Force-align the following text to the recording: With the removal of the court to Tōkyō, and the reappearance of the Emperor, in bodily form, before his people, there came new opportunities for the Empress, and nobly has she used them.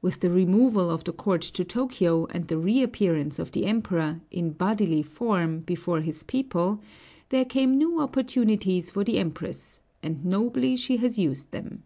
With 0.00 0.20
the 0.20 0.30
removal 0.30 0.88
of 0.92 1.02
the 1.02 1.12
court 1.12 1.42
to 1.42 1.64
Tōkyō, 1.64 2.30
and 2.32 2.46
the 2.46 2.56
reappearance 2.56 3.40
of 3.40 3.50
the 3.50 3.66
Emperor, 3.66 4.20
in 4.30 4.50
bodily 4.52 5.02
form, 5.02 5.58
before 5.66 6.02
his 6.02 6.22
people, 6.22 6.80
there 7.30 7.44
came 7.44 7.76
new 7.76 8.00
opportunities 8.00 8.92
for 8.92 9.02
the 9.02 9.18
Empress, 9.18 9.80
and 10.04 10.24
nobly 10.24 10.76
has 10.76 11.14
she 11.16 11.20
used 11.22 11.50
them. 11.50 11.82